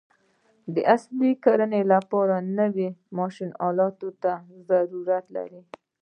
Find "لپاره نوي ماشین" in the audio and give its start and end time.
1.93-3.49